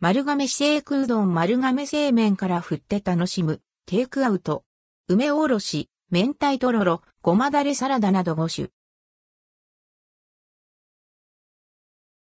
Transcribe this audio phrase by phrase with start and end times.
[0.00, 4.62] 丸亀シェイクうどん丸亀製麺から振って楽しむ、テイクアウト。
[5.08, 8.68] 梅おろし、明太とろろ、ごまだれサラダなど5種。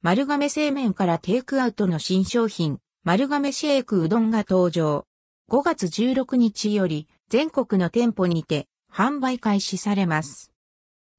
[0.00, 5.04] 丸亀製麺からテイクアウトの新商品、丸亀シェイクうどんが登場。
[5.50, 10.50] 5月16日より全国の店舗にて販売開始されます。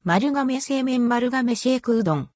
[0.03, 2.31] 丸亀製麺丸亀シェイクうどん。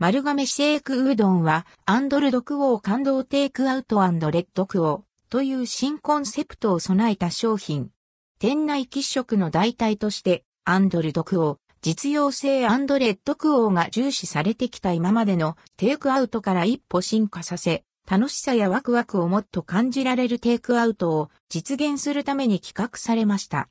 [0.00, 7.90] 丸亀シェイクうどんは、アンドルドクオー感動テイクアウトレッドクオーという新コンセプトを備えた商品。
[8.38, 23.68] 店内喫食の代替として、アンドルドクオー、実用性アンドレッドクオーが重視されてきた今までのテイクアウトから一歩進化させ、楽しさやワクワクをもっと感じられるテイクアウトを実現するために企画されました。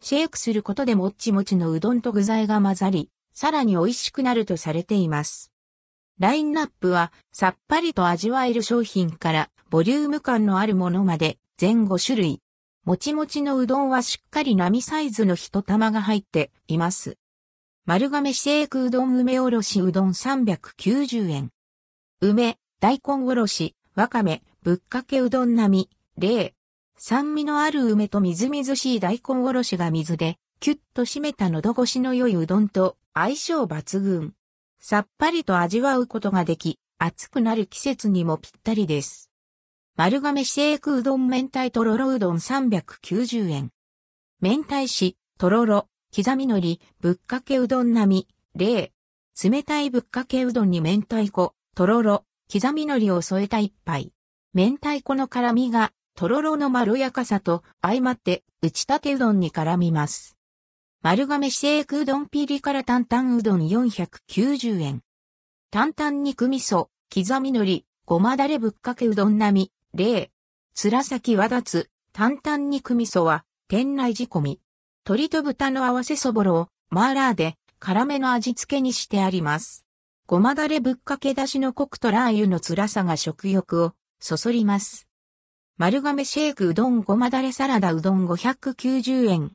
[0.00, 5.52] シェイクすることでもっちもちのうどんと具材が混ざり、さらに美味しくなるとされています。
[6.18, 12.40] ラインナップはさっぱりと味わえる商品からボリューム感のあるものまで全5種類。
[12.86, 17.18] もちもちのうどんはしっかり並サイズの一玉が入っています。
[17.84, 21.50] 丸亀シェイクうどん梅おろしうどん390円。
[22.20, 26.52] 梅、大根おろし、わかめ、ぶっかけうどん並み、0。
[26.96, 34.32] 酸味のある梅とみずみずしい大根おろしが水で、キュッと締めた喉越しの良いうどんと相性抜群。
[34.78, 39.30] さっぱりと味わうことができ、暑くなる季節にもぴったりです。
[39.96, 43.70] 丸亀シェイクうどん明太とろろうどん390円。
[44.40, 48.90] 明太子、とろろ、刻み海苔、ぶっかけうどん並み、0。
[49.50, 54.12] 冷たいぶっかけうどんに明太子、とろろ、刻み海苔を添えた一杯。
[54.54, 60.35] 明太子の辛みが、とろろのまろやかさと相まって打ち立てうどんに絡みます。
[61.02, 65.02] 丸亀シェイクうどんピリ辛担々うどん490円。
[65.70, 70.30] 担々肉味噌、刻み海苔、ごまだれぶっかけうどん並み、0。
[70.74, 74.60] つらさきわだつ、担々肉味噌は、店内仕込み。
[75.04, 79.84] 鶏と豚の合わせそぼろを、マーラーで、辛めの味付けにしてあります。
[80.26, 85.06] ごまだれぶっかけだしのコクとラー油の辛さが食欲を、そそります。
[85.76, 89.52] 丸亀シェイクうどんごまだれサラダうどん590円。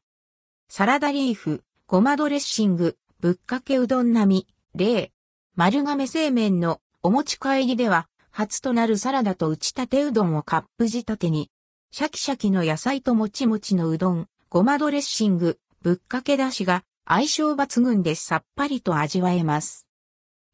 [0.74, 5.12] サラダリーフ、ごまドレッシング、ぶっかけうどん並み、例、
[5.58, 11.52] 丸亀製麺のお持ち帰りでは、初となるサラダと打ち立てうどんをカップ仕立てに、
[11.92, 19.88] シャキシャキの野菜ともちもちのうどん、ごまドレッシング、ぶっかけだしが相性抜群でさっぱりと味わえます。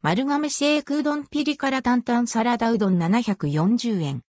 [0.02, 4.22] 丸亀シェイクうどんピリ辛担々サラダうどん740円。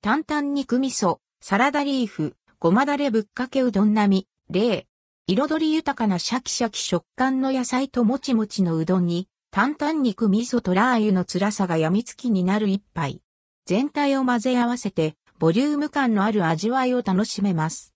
[0.00, 4.87] 担々肉味噌、サラダリーフ、ごまだれぶっかけうどん並み、例、
[5.30, 13.20] 彩り豊かなシャキシャキ食感の野菜ともちもちのうどんに、担々肉味噌とラー油の辛さが病みつきになる一杯。
[13.66, 17.92] 全体を混ぜ合わせて、ボリューム感のある味わいを楽しめます。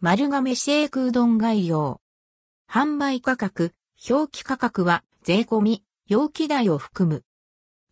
[0.00, 2.00] 丸亀シェイクうどん概要。
[2.68, 3.72] 販売価格、
[4.10, 7.22] 表記価格は税込み、容器代を含む。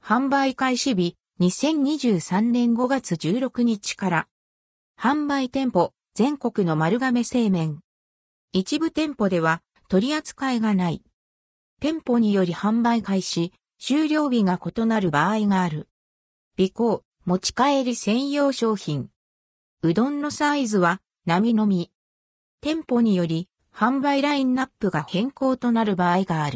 [0.02, 4.28] 販売開始日、2023年5月16日から。
[5.00, 7.83] 販売店舗、全国の丸亀製麺。
[8.56, 11.03] 一部店舗では取り扱いがない。
[11.81, 15.88] 店舗により販売開始、終了日が異なる場合がある。
[16.56, 19.10] 尾行、持ち帰り専用商品。
[19.82, 21.91] うどんのサイズは、並のみ。
[22.60, 26.53] 店舗により、販売ラインナップが変更となる場合がある。